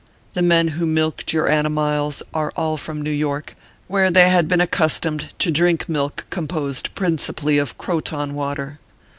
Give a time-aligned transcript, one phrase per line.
[0.33, 3.55] The men who milked your animiles are all from New York,
[3.87, 8.79] where they had been accustomed to drink milk composed principally of Croton water.